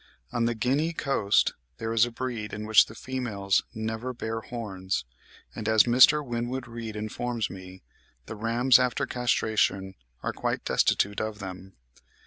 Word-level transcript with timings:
On 0.31 0.45
the 0.45 0.55
Guinea 0.55 0.93
coast 0.93 1.53
there 1.77 1.93
is 1.93 2.05
a 2.07 2.11
breed 2.11 2.53
in 2.53 2.65
which 2.65 2.87
the 2.87 2.95
females 2.95 3.61
never 3.71 4.13
bear 4.15 4.39
horns, 4.41 5.05
and, 5.55 5.69
as 5.69 5.83
Mr. 5.83 6.25
Winwood 6.25 6.67
Reade 6.67 6.95
informs 6.95 7.51
me, 7.51 7.83
the 8.25 8.35
rams 8.35 8.79
after 8.79 9.05
castration 9.05 9.93
are 10.23 10.33
quite 10.33 10.65
destitute 10.65 11.21
of 11.21 11.37
them. 11.37 11.73